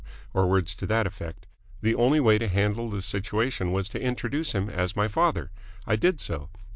[0.33, 1.45] or words to that effect.
[1.83, 5.51] The only way to handle the situation was to introduce him as my father.
[5.85, 6.49] I did so.